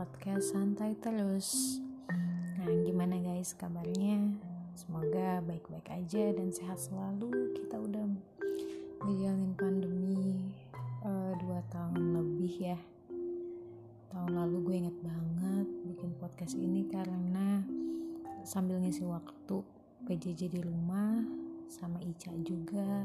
podcast 0.00 0.56
Santai 0.56 0.96
Terus. 0.96 1.76
Nah 2.56 2.72
gimana 2.88 3.20
guys 3.20 3.52
kabarnya? 3.52 4.32
Semoga 4.72 5.44
baik-baik 5.44 5.92
aja 5.92 6.32
dan 6.32 6.48
sehat 6.56 6.80
selalu. 6.80 7.52
Kita 7.52 7.76
udah 7.76 8.08
ngejalanin 9.04 9.52
pandemi 9.60 10.56
uh, 11.04 11.36
dua 11.44 11.60
tahun 11.68 12.16
lebih 12.16 12.72
ya. 12.72 12.80
Tahun 14.08 14.32
lalu 14.32 14.56
gue 14.64 14.76
inget 14.88 14.96
banget 15.04 15.68
bikin 15.84 16.16
podcast 16.16 16.56
ini 16.56 16.88
karena 16.88 17.60
sambil 18.40 18.80
ngisi 18.80 19.04
waktu 19.04 19.60
PJJ 20.08 20.48
di 20.48 20.64
rumah 20.64 21.20
sama 21.68 22.00
Ica 22.00 22.32
juga. 22.40 23.04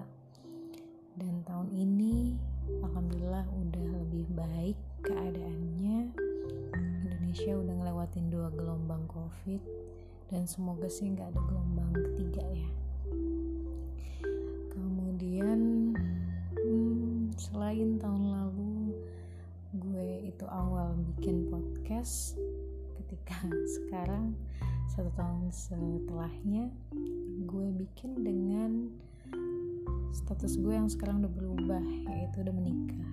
Dan 1.19 1.43
tahun 1.43 1.75
ini 1.75 2.39
alhamdulillah 2.87 3.43
udah 3.51 3.83
lebih 3.99 4.31
ngelewatin 8.05 8.29
dua 8.29 8.53
gelombang 8.53 9.01
covid 9.09 9.65
dan 10.29 10.45
semoga 10.45 10.85
sih 10.85 11.09
nggak 11.09 11.25
ada 11.25 11.41
gelombang 11.41 11.89
ketiga 11.89 12.45
ya. 12.53 12.69
Kemudian 14.69 15.59
hmm, 16.53 17.33
selain 17.33 17.97
tahun 17.97 18.29
lalu 18.29 18.93
gue 19.81 20.29
itu 20.29 20.45
awal 20.45 20.93
bikin 21.01 21.49
podcast. 21.49 22.37
Ketika 23.01 23.41
sekarang 23.81 24.37
satu 24.93 25.09
tahun 25.17 25.49
setelahnya 25.49 26.69
gue 27.41 27.67
bikin 27.73 28.21
dengan 28.21 28.93
status 30.13 30.61
gue 30.61 30.77
yang 30.77 30.93
sekarang 30.93 31.25
udah 31.25 31.33
berubah 31.33 31.81
yaitu 32.05 32.45
udah 32.45 32.53
menikah 32.53 33.09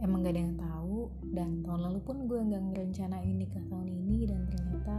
emang 0.00 0.24
gak 0.24 0.34
ada 0.34 0.42
yang 0.42 0.56
tahu. 0.58 0.98
Dan 1.30 1.62
tahun 1.64 1.80
lalu 1.90 2.00
pun 2.02 2.16
gue 2.26 2.40
nggak 2.40 2.62
ngerencanain 2.72 3.34
nikah 3.36 3.64
tahun 3.70 3.88
ini 3.88 4.26
dan 4.26 4.40
ternyata 4.50 4.96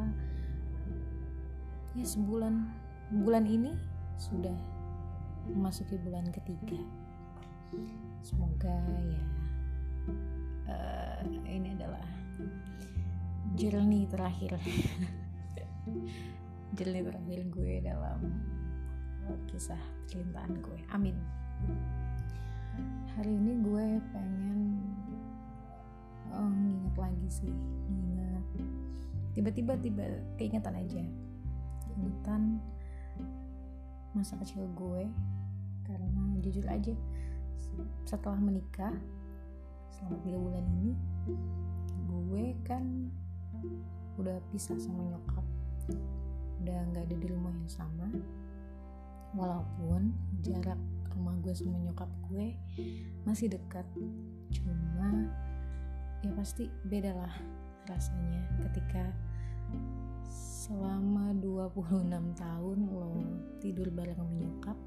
ya 1.92 2.06
sebulan 2.08 2.72
bulan 3.20 3.44
ini 3.44 3.76
sudah 4.16 4.56
memasuki 5.52 6.00
bulan 6.00 6.30
ketiga. 6.32 6.80
Semoga 8.24 8.78
ya 9.04 9.24
uh, 10.70 11.20
ini 11.50 11.76
adalah 11.76 12.06
journey 13.58 14.08
terakhir. 14.08 14.56
Journey 16.72 17.04
terakhir 17.04 17.52
gue 17.52 17.84
dalam 17.84 18.32
kisah 19.52 19.82
percintaan 20.08 20.56
gue. 20.64 20.80
Amin 20.96 21.20
hari 23.20 23.36
ini 23.36 23.60
gue 23.60 23.86
pengen 24.16 24.80
oh, 26.32 26.48
nginget 26.48 26.96
lagi 26.96 27.28
sih 27.28 27.54
nginget. 27.92 28.46
Tiba-tiba 29.36 29.74
tiba 29.84 30.06
keingetan 30.40 30.76
aja. 30.80 31.04
Keingetan 31.88 32.64
masa 34.16 34.40
kecil 34.40 34.64
gue 34.76 35.08
karena 35.88 36.24
jujur 36.44 36.64
aja 36.68 36.96
setelah 38.08 38.40
menikah 38.40 38.96
selama 39.92 40.16
tiga 40.24 40.38
bulan 40.40 40.66
ini 40.80 40.92
gue 42.08 42.46
kan 42.64 43.12
udah 44.16 44.40
pisah 44.56 44.80
sama 44.80 45.04
nyokap. 45.04 45.44
Udah 46.64 46.80
nggak 46.96 47.12
ada 47.12 47.16
di 47.20 47.28
rumah 47.28 47.52
yang 47.52 47.72
sama. 47.72 48.08
Walaupun 49.36 50.12
jarak 50.44 50.80
rumah 51.16 51.36
gue 51.44 51.54
sama 51.54 51.78
nyokap 51.80 52.10
gue 52.32 52.56
masih 53.28 53.52
dekat 53.52 53.86
cuma 54.52 55.30
ya 56.22 56.32
pasti 56.38 56.70
beda 56.86 57.12
lah 57.18 57.34
rasanya 57.90 58.42
ketika 58.68 59.10
selama 60.32 61.34
26 61.42 62.08
tahun 62.38 62.78
lo 62.88 63.20
tidur 63.58 63.90
bareng 63.90 64.16
sama 64.16 64.34
nyokap 64.38 64.78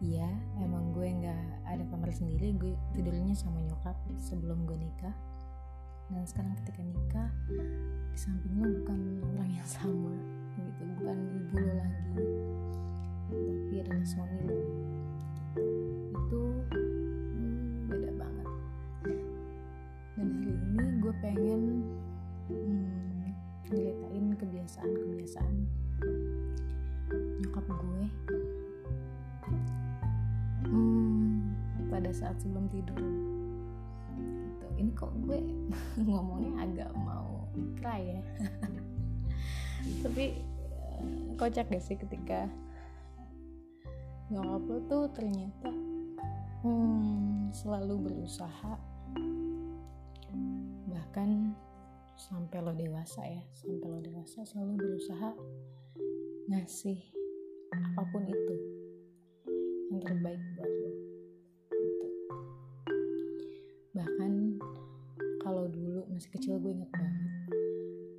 Iya, 0.00 0.32
emang 0.56 0.96
gue 0.96 1.12
nggak 1.12 1.68
ada 1.68 1.84
kamar 1.92 2.08
sendiri, 2.08 2.56
gue 2.56 2.72
tidurnya 2.96 3.36
sama 3.36 3.60
nyokap 3.60 3.92
sebelum 4.16 4.64
gue 4.64 4.80
nikah. 4.80 5.12
Dan 6.08 6.24
sekarang 6.24 6.56
ketika 6.64 6.80
nikah, 6.80 7.28
di 8.08 8.16
samping 8.16 8.64
lo 8.64 8.80
bukan 8.80 9.20
orang 9.36 9.52
yang 9.52 9.68
sama, 9.68 10.16
gitu, 10.56 10.82
bukan 10.96 11.18
ibu 11.36 11.54
lo 11.60 11.72
lagi, 11.84 12.24
tapi 13.28 13.74
adalah 13.84 14.06
suami 14.08 14.38
lo 14.48 14.56
itu 15.58 16.42
hmm, 16.70 17.90
beda 17.90 18.10
banget. 18.14 18.48
Dan 20.14 20.28
hari 20.38 20.54
ini 20.54 20.84
gue 21.02 21.14
pengen 21.18 21.62
hmm, 22.46 22.90
kebiasaan-kebiasaan 24.40 25.56
nyokap 27.42 27.66
gue. 27.66 28.04
Hmm, 30.70 31.56
pada 31.90 32.10
saat 32.14 32.38
sebelum 32.38 32.70
tidur. 32.70 32.96
Gitu. 32.96 34.66
ini 34.80 34.90
kok 34.96 35.12
gue 35.26 35.40
ngomongnya 36.08 36.52
agak 36.64 36.90
mau 36.94 37.44
cry 37.82 38.16
ya. 38.16 38.22
Tapi 40.04 40.24
eh, 40.36 41.02
kocak 41.36 41.68
gak 41.72 41.84
sih 41.84 41.96
ketika 41.96 42.46
nyokap 44.30 44.62
lo 44.62 44.78
tuh 44.86 45.04
ternyata 45.10 45.74
hmm, 46.62 47.50
selalu 47.50 48.06
berusaha 48.06 48.78
bahkan 50.86 51.50
sampai 52.14 52.62
lo 52.62 52.70
dewasa 52.70 53.26
ya 53.26 53.42
sampai 53.50 53.86
lo 53.90 53.98
dewasa 53.98 54.46
selalu 54.46 54.78
berusaha 54.78 55.34
ngasih 56.46 57.02
apa 57.74 58.02
pun 58.14 58.22
itu 58.30 58.56
yang 59.90 59.98
terbaik 59.98 60.42
buat 60.54 60.72
lo 60.78 60.92
gitu. 61.74 62.08
bahkan 63.98 64.62
kalau 65.42 65.66
dulu 65.66 66.06
masih 66.14 66.30
kecil 66.38 66.62
gue 66.62 66.70
inget 66.70 66.90
banget 66.94 67.34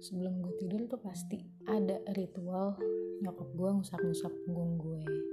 sebelum 0.03 0.43
gue 0.43 0.53
tidur 0.59 0.91
tuh 0.91 0.99
pasti 0.99 1.39
ada 1.71 2.03
ritual 2.19 2.75
nyokap 3.23 3.47
gue 3.55 3.69
ngusap-ngusap 3.79 4.33
punggung 4.43 4.75
gue 4.75 5.31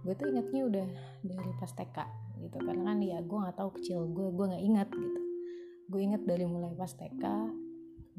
gue 0.00 0.14
tuh 0.16 0.26
ingatnya 0.32 0.62
udah 0.64 0.86
dari 1.20 1.52
pas 1.60 1.72
TK 1.72 1.98
gitu 2.40 2.56
karena 2.56 2.82
kan 2.88 2.98
ya 3.04 3.18
gue 3.20 3.38
nggak 3.38 3.56
tahu 3.56 3.70
kecil 3.76 4.08
gue 4.08 4.28
gue 4.32 4.46
nggak 4.48 4.64
ingat 4.64 4.88
gitu. 4.88 5.20
Gue 5.90 6.00
ingat 6.06 6.22
dari 6.24 6.44
mulai 6.46 6.72
pas 6.72 6.90
TK 6.90 7.24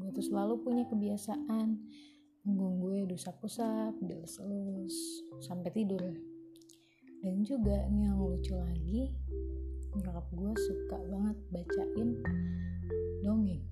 gue 0.02 0.10
tuh 0.14 0.24
selalu 0.24 0.62
punya 0.62 0.84
kebiasaan 0.90 1.78
punggung 2.42 2.82
gue 2.82 3.06
diusap-usap 3.06 3.98
dilus-elus 4.02 4.94
sampai 5.42 5.70
tidur. 5.70 6.02
Dan 7.22 7.46
juga 7.46 7.86
nih 7.86 8.10
yang 8.10 8.18
lucu 8.18 8.54
lagi 8.58 9.14
nyokap 9.94 10.26
gue 10.34 10.52
suka 10.58 10.98
banget 11.06 11.36
bacain 11.54 12.10
dongeng 13.22 13.62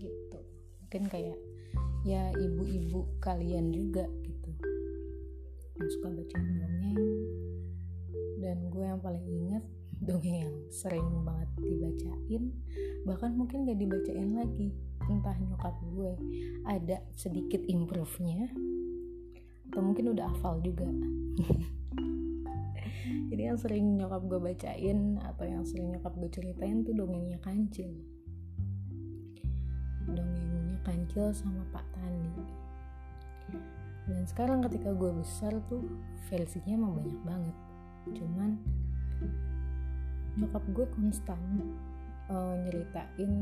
gitu. 0.00 0.40
Mungkin 0.82 1.06
kayak 1.06 1.38
ya 2.02 2.32
ibu-ibu 2.34 3.06
kalian 3.20 3.70
juga 3.70 4.08
yang 5.80 5.90
suka 5.90 6.08
bacain 6.12 6.48
dongeng. 6.60 7.00
Dan 8.40 8.56
gue 8.68 8.84
yang 8.84 9.00
paling 9.00 9.24
inget 9.24 9.64
dongeng 10.06 10.36
yang 10.44 10.54
sering 10.68 11.08
banget 11.24 11.50
dibacain 11.60 12.44
bahkan 13.08 13.32
mungkin 13.32 13.64
gak 13.64 13.80
dibacain 13.80 14.36
lagi. 14.36 14.76
Entah 15.08 15.34
nyokap 15.40 15.74
gue 15.90 16.12
ada 16.68 17.02
sedikit 17.16 17.64
improve-nya 17.66 18.52
atau 19.70 19.80
mungkin 19.80 20.12
udah 20.12 20.28
hafal 20.34 20.60
juga. 20.60 20.86
Jadi 23.30 23.42
yang 23.46 23.58
sering 23.58 23.96
nyokap 23.96 24.22
gue 24.26 24.40
bacain 24.42 25.18
atau 25.22 25.44
yang 25.46 25.62
sering 25.62 25.94
nyokap 25.94 26.12
gue 26.18 26.30
ceritain 26.30 26.82
tuh 26.82 26.94
dongengnya 26.94 27.38
kancil. 27.42 27.90
Dongengnya 30.10 30.78
kancil 30.82 31.30
sama 31.34 31.62
Pak 31.70 31.86
Tani 31.94 32.69
dan 34.08 34.22
sekarang 34.24 34.64
ketika 34.64 34.94
gue 34.94 35.10
besar 35.12 35.52
tuh 35.68 35.84
versinya 36.32 36.72
emang 36.76 36.92
banyak 36.96 37.20
banget. 37.26 37.56
Cuman 38.16 38.50
nyokap 40.38 40.64
gue 40.72 40.86
konstan 40.94 41.40
uh, 42.30 42.54
nyeritain 42.64 43.32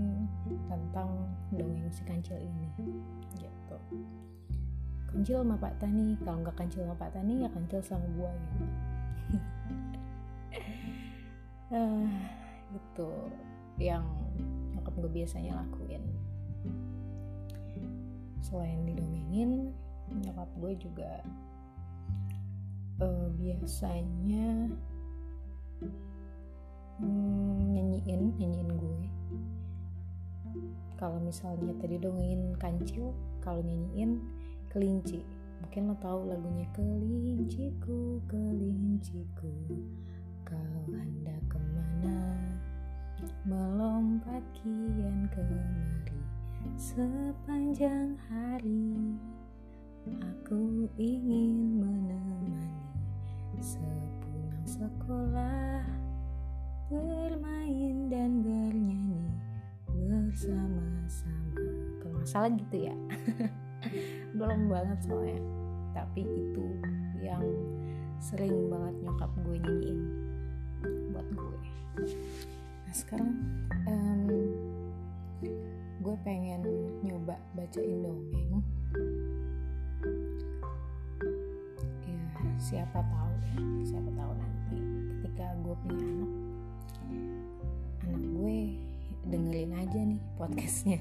tentang 0.66 1.10
dongeng 1.52 1.92
si 1.92 2.02
kancil 2.08 2.40
ini 2.40 2.68
gitu. 3.36 3.78
Kancil 5.08 5.40
sama 5.40 5.56
Pak 5.56 5.80
Tani 5.80 6.16
kalau 6.24 6.42
nggak 6.44 6.56
kancil 6.56 6.84
sama 6.84 6.96
Pak 6.96 7.16
Tani 7.16 7.44
ya 7.44 7.48
kancil 7.48 7.80
sama 7.80 8.04
buaya 8.12 8.44
uh, 11.72 12.08
gitu 12.72 13.10
yang 13.92 14.04
nyokap 14.74 14.94
gue 14.98 15.10
biasanya 15.22 15.62
lakuin. 15.62 16.02
Selain 18.42 18.80
didongengin 18.88 19.76
nyokap 20.12 20.48
gue 20.60 20.72
juga 20.80 21.22
uh, 23.02 23.26
biasanya 23.38 24.72
hmm, 26.98 27.58
nyanyiin 27.72 28.22
nyanyiin 28.36 28.70
gue. 28.74 29.00
Kalau 30.98 31.22
misalnya 31.22 31.70
tadi 31.78 31.94
dongengin 32.02 32.58
kancil 32.58 33.14
kalau 33.38 33.62
nyanyiin 33.62 34.18
kelinci. 34.72 35.22
Mungkin 35.58 35.90
lo 35.90 35.96
tahu 35.98 36.30
lagunya 36.30 36.66
kelinciku 36.74 38.22
kelinciku 38.30 39.50
kau 40.46 40.82
hendak 40.90 41.42
ke 41.50 41.58
mana? 41.58 42.18
Melompat 43.46 44.42
kian 44.54 45.26
kemari 45.34 46.18
sepanjang 46.78 48.14
hari 48.30 49.18
aku 50.16 50.88
ingin 50.96 51.82
menemani 51.82 52.72
sepulang 53.60 54.64
sekolah 54.64 55.84
bermain 56.88 58.08
dan 58.08 58.40
bernyanyi 58.40 59.28
bersama-sama. 59.92 61.60
Kalau 62.00 62.16
masalah 62.22 62.50
gitu 62.56 62.76
ya. 62.88 62.96
Belum 64.38 64.72
banget 64.72 64.98
soalnya. 65.04 65.42
Tapi 65.92 66.22
itu 66.24 66.66
yang 67.20 67.44
sering 68.22 68.72
banget 68.72 68.94
nyokap 69.04 69.30
gue 69.44 69.56
nyanyiin 69.60 70.00
buat 71.12 71.28
gue. 71.28 71.58
Nah 72.88 72.94
sekarang 72.94 73.36
um, 73.84 74.22
gue 75.98 76.16
pengen 76.24 76.62
nyoba 77.04 77.36
bacain 77.52 78.00
dongeng 78.00 78.64
siapa 82.68 83.00
tahu 83.00 83.32
ya 83.48 83.56
siapa 83.88 84.10
tahu 84.12 84.32
nanti 84.36 84.76
ketika 85.24 85.56
gue 85.64 85.74
punya 85.88 86.04
anak 86.04 86.32
anak 88.04 88.22
gue 88.36 88.58
dengerin 89.28 89.72
aja 89.72 90.00
nih 90.04 90.20
podcastnya. 90.36 91.00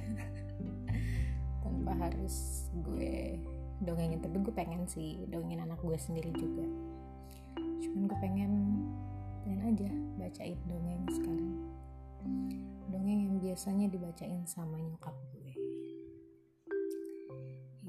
Tanpa 1.64 1.92
harus 1.96 2.68
gue 2.88 3.36
dongengin 3.84 4.24
tapi 4.24 4.40
gue 4.40 4.54
pengen 4.56 4.88
sih 4.88 5.20
dongengin 5.28 5.68
anak 5.68 5.80
gue 5.84 6.00
sendiri 6.00 6.32
juga. 6.40 6.64
Cuman 7.84 8.08
gue 8.08 8.20
pengen 8.24 8.52
pengen 9.44 9.62
aja 9.68 9.90
bacain 10.16 10.60
dongeng 10.72 11.04
sekarang. 11.12 11.52
Dongeng 12.88 13.20
yang 13.28 13.36
biasanya 13.44 13.92
dibacain 13.92 14.48
sama 14.48 14.80
nyokap 14.80 15.16
gue 15.36 15.37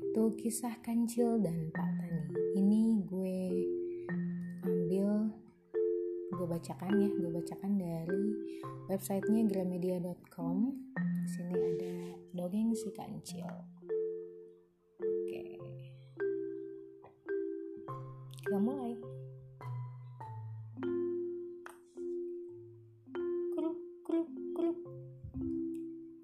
itu 0.08 0.24
kisah 0.40 0.72
kancil 0.80 1.36
dan 1.36 1.68
Pak 1.68 1.90
Tani. 2.00 2.32
Ini 2.56 3.04
gue 3.04 3.40
ambil 4.64 5.28
gue 6.32 6.46
bacakan 6.48 6.96
ya 6.96 7.08
gue 7.12 7.28
bacakan 7.28 7.76
dari 7.76 8.24
websitenya 8.88 9.44
gramedia.com 9.52 10.72
sini 11.28 11.52
ada 11.52 11.92
dongeng 12.32 12.72
si 12.72 12.88
kancil. 12.96 13.52
Oke. 14.96 15.44
Kita 18.40 18.56
mulai. 18.56 18.96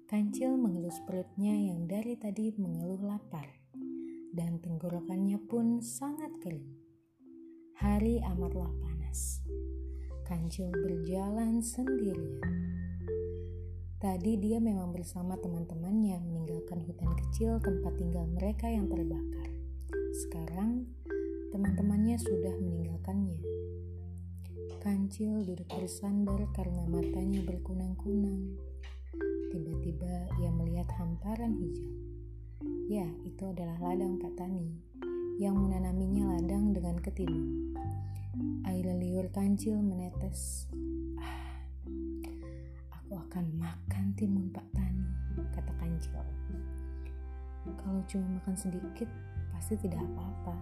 Kancil 0.05 0.57
mengelus 0.57 0.97
perutnya 1.05 1.53
yang 1.53 1.85
dari 1.85 2.15
tadi 2.15 2.49
mengeluh 2.55 3.03
lapar 3.03 3.54
tenggorokannya 4.85 5.41
pun 5.49 5.81
sangat 5.81 6.29
kering 6.45 6.69
hari 7.81 8.21
amatlah 8.21 8.69
panas 8.85 9.41
Kancil 10.29 10.69
berjalan 10.69 11.57
sendirian. 11.57 12.37
Tadi 13.97 14.37
dia 14.37 14.61
memang 14.61 14.93
bersama 14.93 15.41
teman-temannya 15.41 16.21
meninggalkan 16.21 16.85
hutan 16.85 17.17
kecil 17.17 17.57
tempat 17.65 17.97
tinggal 17.97 18.29
mereka 18.29 18.69
yang 18.69 18.85
terbakar. 18.85 19.49
Sekarang, 20.13 20.85
teman-temannya 21.49 22.21
sudah 22.21 22.53
meninggalkannya. 22.53 23.41
Kancil 24.85 25.41
duduk 25.49 25.65
bersandar 25.73 26.45
karena 26.53 26.85
matanya 26.85 27.41
berkunang-kunang. 27.41 28.53
Tiba-tiba 29.49 30.29
ia 30.45 30.53
melihat 30.53 30.93
hamparan 31.01 31.57
hijau. 31.57 32.04
Ya, 32.85 33.09
itu 33.25 33.43
adalah 33.49 33.81
ladang 33.81 34.21
Pak 34.21 34.37
Tani 34.37 34.69
yang 35.35 35.57
menanaminya 35.57 36.37
ladang 36.37 36.71
dengan 36.71 36.95
ketimun. 37.01 37.75
Air 38.63 38.87
liur 38.95 39.27
kancil 39.35 39.81
menetes. 39.81 40.69
Ah, 41.19 41.59
aku 42.93 43.19
akan 43.19 43.45
makan 43.57 44.15
timun 44.15 44.47
Pak 44.53 44.63
Tani, 44.71 45.05
kata 45.51 45.73
kancil. 45.81 46.21
Kalau 47.65 48.01
cuma 48.05 48.37
makan 48.37 48.55
sedikit, 48.55 49.09
pasti 49.49 49.75
tidak 49.81 50.05
apa-apa. 50.13 50.55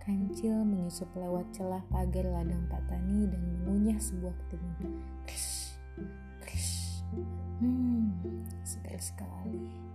Kancil 0.00 0.64
menyusup 0.64 1.12
lewat 1.12 1.44
celah 1.52 1.84
pagar 1.92 2.24
ladang 2.24 2.64
Pak 2.72 2.82
Tani 2.88 3.28
dan 3.28 3.42
mengunyah 3.44 4.00
sebuah 4.00 4.32
ketimun. 4.44 4.96
Krish, 5.28 5.76
krish. 6.40 7.04
Hmm, 7.60 8.16
segar 8.64 8.96
sekali. 8.96 9.90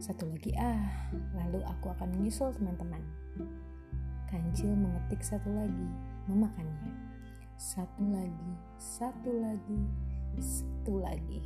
Satu 0.00 0.30
lagi 0.30 0.54
ah, 0.56 1.12
lalu 1.36 1.60
aku 1.66 1.92
akan 1.92 2.08
menyusul 2.16 2.54
teman-teman. 2.56 3.02
Kancil 4.30 4.72
mengetik 4.72 5.20
satu 5.20 5.52
lagi, 5.52 5.88
memakannya. 6.30 6.92
Satu 7.60 8.00
lagi, 8.08 8.52
satu 8.80 9.30
lagi, 9.44 9.82
satu 10.40 10.92
lagi, 11.04 11.42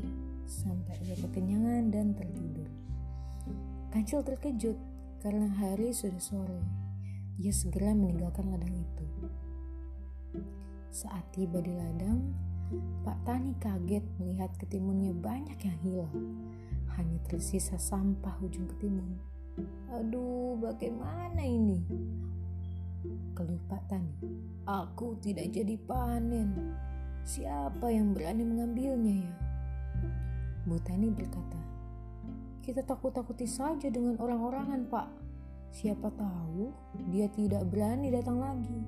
sampai 0.46 0.94
ia 1.02 1.18
kekenyangan 1.18 1.90
dan 1.90 2.14
tertidur. 2.14 2.70
Kancil 3.90 4.22
terkejut 4.22 4.78
karena 5.18 5.50
hari 5.50 5.90
sudah 5.90 6.22
sore. 6.22 6.62
Ia 7.42 7.50
segera 7.50 7.90
meninggalkan 7.92 8.48
ladang 8.54 8.76
itu. 8.76 9.06
Saat 10.94 11.26
tiba 11.34 11.60
di 11.60 11.74
ladang, 11.74 12.32
Pak 13.04 13.18
Tani 13.28 13.52
kaget 13.60 14.02
melihat 14.22 14.50
ketimunnya 14.56 15.12
banyak 15.12 15.58
yang 15.60 15.78
hilang. 15.84 16.16
Tersisa 17.26 17.74
sampah 17.74 18.38
ujung 18.38 18.70
ketimun. 18.70 19.18
Aduh, 19.90 20.54
bagaimana 20.62 21.42
ini? 21.42 21.82
Keluh 23.34 23.58
Pak 23.66 23.82
Tani. 23.90 24.14
Aku 24.62 25.18
tidak 25.18 25.50
jadi 25.50 25.74
panen. 25.90 26.74
Siapa 27.26 27.90
yang 27.90 28.14
berani 28.14 28.46
mengambilnya 28.46 29.26
ya? 29.26 29.34
Bu 30.70 30.78
Tani 30.78 31.10
berkata, 31.10 31.58
kita 32.62 32.86
takut-takuti 32.86 33.46
saja 33.46 33.90
dengan 33.90 34.18
orang-orangan 34.22 34.86
pak. 34.86 35.10
Siapa 35.74 36.06
tahu 36.14 36.70
dia 37.10 37.26
tidak 37.30 37.66
berani 37.66 38.10
datang 38.14 38.38
lagi. 38.38 38.78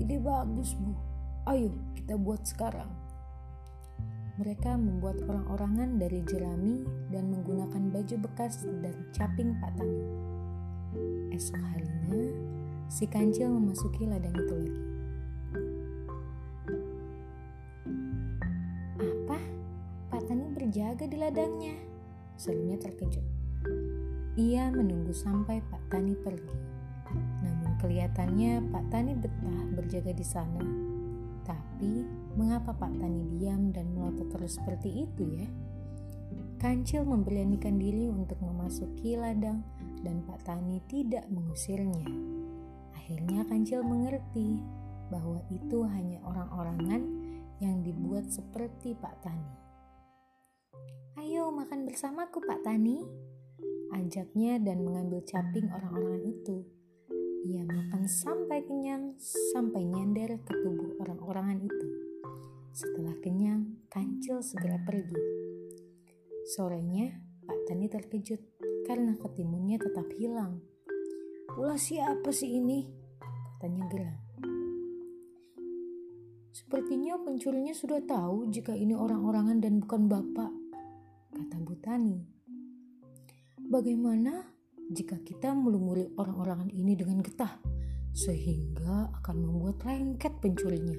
Ide 0.00 0.16
bagus 0.16 0.72
bu. 0.76 0.96
Ayo 1.44 1.76
kita 1.92 2.16
buat 2.16 2.40
sekarang. 2.48 3.03
Mereka 4.34 4.74
membuat 4.74 5.22
orang-orangan 5.30 5.94
dari 5.94 6.18
jerami 6.26 6.82
dan 7.14 7.30
menggunakan 7.30 7.86
baju 7.94 8.16
bekas 8.18 8.66
dan 8.82 8.94
caping 9.14 9.54
Pak 9.62 9.78
Tani. 9.78 10.02
Esok 11.30 11.62
harinya, 11.62 12.34
si 12.90 13.06
kancil 13.06 13.54
memasuki 13.54 14.02
ladang 14.02 14.34
itu 14.34 14.54
lagi. 14.58 14.84
Apa? 19.06 19.38
Pak 20.10 20.22
Tani 20.26 20.46
berjaga 20.50 21.06
di 21.06 21.14
ladangnya. 21.14 21.74
Serunya 22.34 22.74
terkejut. 22.74 23.22
Ia 24.34 24.66
menunggu 24.74 25.14
sampai 25.14 25.62
Pak 25.70 25.94
Tani 25.94 26.18
pergi. 26.18 26.58
Namun 27.38 27.78
kelihatannya 27.78 28.66
Pak 28.66 28.84
Tani 28.90 29.14
betah 29.14 29.62
berjaga 29.78 30.10
di 30.10 30.26
sana. 30.26 30.93
Tapi 31.44 32.08
mengapa 32.40 32.72
Pak 32.72 32.96
Tani 32.96 33.36
diam 33.36 33.68
dan 33.68 33.92
melotot 33.92 34.32
terus 34.32 34.56
seperti 34.56 35.04
itu 35.04 35.24
ya? 35.28 35.48
Kancil 36.56 37.04
memberanikan 37.04 37.76
diri 37.76 38.08
untuk 38.08 38.40
memasuki 38.40 39.20
ladang 39.20 39.60
dan 40.00 40.24
Pak 40.24 40.48
Tani 40.48 40.80
tidak 40.88 41.28
mengusirnya. 41.28 42.08
Akhirnya 42.96 43.44
Kancil 43.44 43.84
mengerti 43.84 44.64
bahwa 45.12 45.44
itu 45.52 45.84
hanya 45.84 46.24
orang-orangan 46.24 47.02
yang 47.60 47.84
dibuat 47.84 48.32
seperti 48.32 48.96
Pak 48.96 49.20
Tani. 49.20 49.52
Ayo 51.20 51.52
makan 51.52 51.84
bersamaku 51.84 52.40
Pak 52.40 52.64
Tani, 52.64 53.04
ajaknya 53.92 54.56
dan 54.60 54.80
mengambil 54.80 55.20
caping 55.28 55.68
orang-orangan 55.68 56.24
itu. 56.24 56.64
Ia 57.44 57.60
makan 57.60 58.08
sampai 58.08 58.64
kenyang, 58.64 59.20
sampai 59.52 59.84
nyender 59.84 60.40
ke 60.48 60.52
tubuh 60.64 60.96
orang-orangan 61.04 61.60
itu. 61.60 61.88
Setelah 62.72 63.12
kenyang, 63.20 63.84
Kancil 63.92 64.40
segera 64.40 64.80
pergi. 64.80 65.20
Sorenya, 66.56 67.12
Pak 67.44 67.68
Tani 67.68 67.92
terkejut 67.92 68.40
karena 68.88 69.12
ketimunnya 69.20 69.76
tetap 69.76 70.08
hilang. 70.16 70.64
Ulah 71.60 71.76
siapa 71.76 72.32
sih 72.32 72.56
ini? 72.56 72.88
Katanya 73.60 73.92
geram. 73.92 74.18
Sepertinya 76.56 77.20
pencurinya 77.20 77.76
sudah 77.76 78.00
tahu 78.08 78.48
jika 78.48 78.72
ini 78.72 78.96
orang-orangan 78.96 79.60
dan 79.60 79.84
bukan 79.84 80.08
bapak, 80.08 80.48
kata 81.28 81.60
Butani. 81.60 82.24
Bagaimana 83.68 84.48
jika 84.92 85.16
kita 85.24 85.56
melumuri 85.56 86.12
orang-orangan 86.20 86.68
ini 86.68 86.92
dengan 86.92 87.24
getah, 87.24 87.56
sehingga 88.12 89.08
akan 89.22 89.36
membuat 89.40 89.80
lengket 89.88 90.36
pencurinya? 90.44 90.98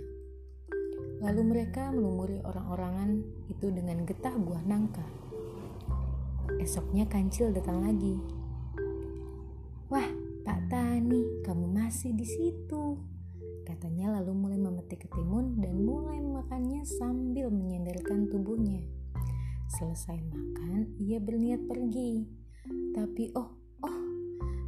Lalu 1.22 1.42
mereka 1.46 1.94
melumuri 1.94 2.42
orang-orangan 2.42 3.22
itu 3.50 3.70
dengan 3.70 4.04
getah 4.04 4.36
buah 4.36 4.64
nangka. 4.66 5.06
Esoknya 6.58 7.06
kancil 7.06 7.54
datang 7.54 7.82
lagi. 7.86 8.18
Wah, 9.90 10.10
Pak 10.46 10.70
Tani, 10.70 11.46
kamu 11.46 11.66
masih 11.70 12.14
di 12.14 12.26
situ. 12.26 12.98
Katanya 13.66 14.22
lalu 14.22 14.34
mulai 14.34 14.60
memetik 14.62 15.10
ketimun 15.10 15.58
dan 15.58 15.78
mulai 15.82 16.22
memakannya 16.22 16.86
sambil 16.86 17.50
menyenderkan 17.50 18.30
tubuhnya. 18.30 18.86
Selesai 19.78 20.22
makan, 20.22 20.94
ia 21.02 21.18
berniat 21.18 21.66
pergi. 21.66 22.30
Tapi 22.94 23.34
oh, 23.34 23.65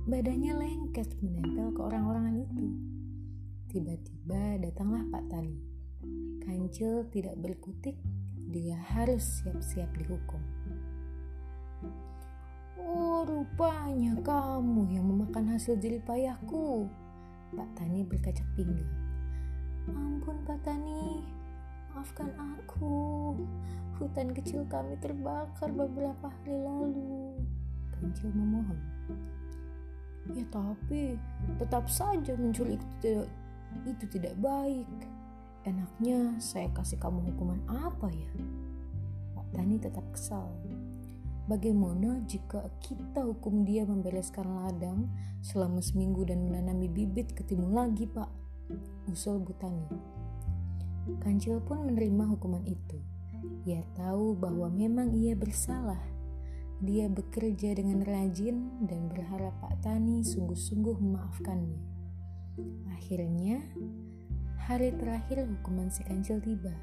badannya 0.08 0.56
lengket 0.56 1.20
menempel 1.20 1.76
ke 1.76 1.82
orang-orangan 1.84 2.40
itu. 2.40 2.66
Tiba-tiba 3.68 4.56
datanglah 4.64 5.04
Pak 5.12 5.24
Tani. 5.28 5.60
Kancil 6.48 7.04
tidak 7.12 7.36
berkutik, 7.44 8.00
dia 8.48 8.80
harus 8.96 9.44
siap-siap 9.44 9.92
dihukum. 10.00 10.40
Oh, 12.80 13.28
rupanya 13.28 14.16
kamu 14.24 14.96
yang 14.96 15.12
memakan 15.12 15.52
hasil 15.52 15.76
jeripayahku. 15.76 16.88
Pak 17.52 17.68
Tani 17.76 18.08
berkaca 18.08 18.48
pinggang. 18.56 18.88
Ampun 19.92 20.40
Pak 20.48 20.64
Tani, 20.64 21.20
maafkan 21.92 22.32
aku. 22.32 23.36
Hutan 24.00 24.32
kecil 24.32 24.64
kami 24.72 24.96
terbakar 25.04 25.68
beberapa 25.76 26.32
hari 26.32 26.56
lalu. 26.56 27.36
Kancil 27.92 28.32
memohon. 28.32 28.80
Ya 30.36 30.46
tapi 30.52 31.16
tetap 31.56 31.88
saja 31.88 32.36
mencuri 32.36 32.76
itu 32.76 32.88
tidak, 33.00 33.28
itu 33.88 34.06
tidak 34.20 34.36
baik. 34.42 34.88
Enaknya 35.68 36.40
saya 36.40 36.72
kasih 36.72 37.00
kamu 37.00 37.32
hukuman 37.32 37.60
apa 37.68 38.08
ya? 38.12 38.32
Pak 39.36 39.48
Tani 39.52 39.76
tetap 39.80 40.04
kesal. 40.16 40.48
Bagaimana 41.48 42.20
jika 42.28 42.68
kita 42.84 43.24
hukum 43.24 43.64
dia 43.64 43.88
membereskan 43.88 44.44
ladang 44.44 45.08
selama 45.40 45.80
seminggu 45.80 46.28
dan 46.28 46.44
menanami 46.44 46.92
bibit 46.92 47.32
ketimun 47.32 47.72
lagi, 47.72 48.04
Pak? 48.04 48.28
Usul 49.08 49.40
Butani. 49.40 49.88
Kancil 51.24 51.64
pun 51.64 51.88
menerima 51.88 52.36
hukuman 52.36 52.68
itu. 52.68 53.00
Ia 53.64 53.80
tahu 53.96 54.36
bahwa 54.36 54.68
memang 54.68 55.16
ia 55.16 55.40
bersalah. 55.40 56.17
Dia 56.78 57.10
bekerja 57.10 57.74
dengan 57.74 58.06
rajin 58.06 58.86
dan 58.86 59.10
berharap 59.10 59.54
Pak 59.66 59.82
Tani 59.82 60.22
sungguh-sungguh 60.22 61.02
memaafkannya. 61.02 61.82
Akhirnya, 62.94 63.66
hari 64.62 64.94
terakhir 64.94 65.50
hukuman 65.50 65.90
si 65.90 66.06
Kancil 66.06 66.38
tiba. 66.38 66.74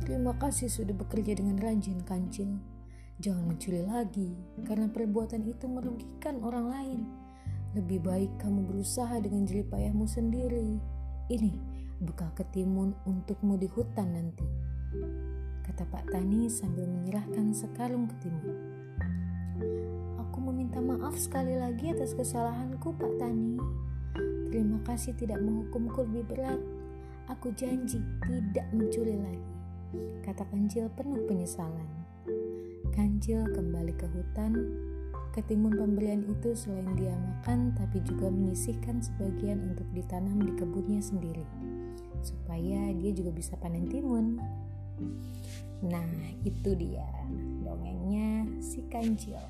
Terima 0.00 0.32
kasih 0.40 0.72
sudah 0.72 0.96
bekerja 0.96 1.36
dengan 1.36 1.60
rajin, 1.60 2.00
Kancil 2.08 2.56
Jangan 3.20 3.52
mencuri 3.52 3.84
lagi, 3.84 4.32
karena 4.64 4.88
perbuatan 4.88 5.44
itu 5.44 5.68
merugikan 5.68 6.40
orang 6.40 6.66
lain. 6.72 7.00
Lebih 7.76 8.00
baik 8.00 8.32
kamu 8.40 8.64
berusaha 8.64 9.12
dengan 9.20 9.44
jeripayahmu 9.44 10.08
sendiri. 10.08 10.80
Ini 11.28 11.52
bekal 12.00 12.32
ketimun 12.32 12.96
untukmu 13.04 13.60
di 13.60 13.68
hutan 13.68 14.16
nanti. 14.16 14.48
Kata 15.70 15.86
Pak 15.86 16.10
Tani 16.10 16.50
sambil 16.50 16.82
menyerahkan 16.82 17.54
sekarung 17.54 18.10
ketimun. 18.10 18.58
Aku 20.18 20.42
meminta 20.42 20.82
maaf 20.82 21.14
sekali 21.14 21.54
lagi 21.54 21.94
atas 21.94 22.10
kesalahanku, 22.18 22.90
Pak 22.98 23.22
Tani. 23.22 23.54
Terima 24.50 24.82
kasih 24.82 25.14
tidak 25.14 25.38
menghukumku 25.38 26.02
lebih 26.10 26.26
berat. 26.26 26.58
Aku 27.30 27.54
janji 27.54 28.02
tidak 28.26 28.66
mencuri 28.74 29.14
lagi. 29.14 29.54
Kata 30.26 30.42
Kancil 30.50 30.90
penuh 30.90 31.22
penyesalan. 31.30 31.86
Kancil 32.90 33.46
kembali 33.54 33.94
ke 33.94 34.10
hutan. 34.10 34.58
Ketimun 35.30 35.78
pemberian 35.78 36.26
itu 36.26 36.50
selain 36.50 36.98
dia 36.98 37.14
makan, 37.14 37.78
tapi 37.78 38.02
juga 38.02 38.26
menyisihkan 38.26 38.98
sebagian 38.98 39.62
untuk 39.70 39.86
ditanam 39.94 40.42
di 40.42 40.50
kebunnya 40.50 40.98
sendiri, 40.98 41.46
supaya 42.26 42.90
dia 42.90 43.14
juga 43.14 43.30
bisa 43.30 43.54
panen 43.54 43.86
timun. 43.86 44.42
Nah, 45.80 46.08
itu 46.44 46.70
dia 46.76 47.06
dongengnya 47.64 48.44
si 48.60 48.84
Kancil. 48.88 49.40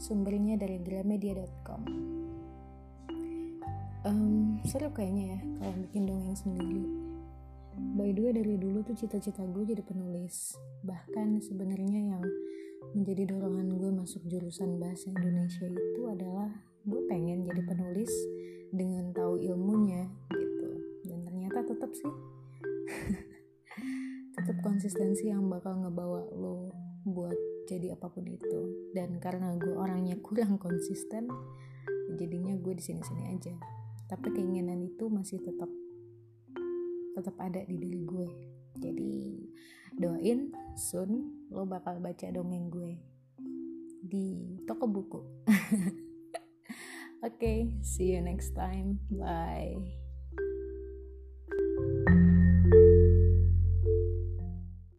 Sumbernya 0.00 0.56
dari 0.56 0.80
gramedia.com. 0.80 1.82
Um, 4.00 4.56
seru 4.64 4.88
kayaknya 4.96 5.36
ya 5.36 5.40
kalau 5.60 5.76
bikin 5.84 6.02
dongeng 6.08 6.36
sendiri. 6.36 6.84
By 7.96 8.12
the 8.16 8.20
way 8.24 8.32
dari 8.32 8.56
dulu 8.56 8.80
tuh 8.84 8.96
cita-cita 8.96 9.44
gue 9.44 9.64
jadi 9.76 9.84
penulis. 9.84 10.56
Bahkan 10.84 11.44
sebenarnya 11.44 12.16
yang 12.16 12.24
menjadi 12.96 13.30
dorongan 13.30 13.76
gue 13.76 13.90
masuk 13.92 14.24
jurusan 14.26 14.80
bahasa 14.82 15.12
Indonesia 15.12 15.68
itu 15.68 16.02
adalah 16.10 16.48
gue 16.88 17.00
pengen 17.06 17.44
jadi 17.44 17.62
penulis 17.62 18.10
dengan 18.74 19.14
tahu 19.14 19.38
ilmunya 19.38 20.10
gitu 20.32 20.70
dan 21.06 21.18
ternyata 21.26 21.60
tetap 21.66 21.90
sih 21.94 22.10
konsistensi 24.62 25.28
yang 25.28 25.48
bakal 25.48 25.80
ngebawa 25.80 26.24
lo 26.36 26.72
buat 27.04 27.36
jadi 27.68 27.96
apa 27.96 28.12
pun 28.12 28.28
itu 28.28 28.92
dan 28.92 29.16
karena 29.18 29.56
gue 29.56 29.72
orangnya 29.72 30.16
kurang 30.20 30.60
konsisten 30.60 31.28
jadinya 32.16 32.52
gue 32.58 32.74
di 32.76 32.82
sini 32.82 33.00
sini 33.00 33.24
aja 33.32 33.54
tapi 34.10 34.34
keinginan 34.34 34.82
itu 34.82 35.08
masih 35.08 35.40
tetap 35.40 35.70
tetap 37.16 37.36
ada 37.40 37.64
di 37.64 37.76
diri 37.78 38.02
gue 38.04 38.28
jadi 38.78 39.12
doain 39.96 40.52
soon 40.76 41.44
lo 41.50 41.64
bakal 41.66 41.98
baca 41.98 42.26
dongeng 42.30 42.68
gue 42.70 43.10
di 44.10 44.58
toko 44.66 44.88
buku. 44.88 45.20
Oke, 47.20 47.36
okay, 47.36 47.58
see 47.84 48.16
you 48.16 48.20
next 48.24 48.56
time. 48.56 48.98
Bye. 49.12 49.99